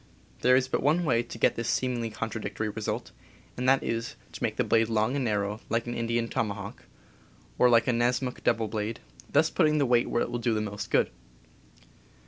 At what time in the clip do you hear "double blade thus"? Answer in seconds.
8.43-9.51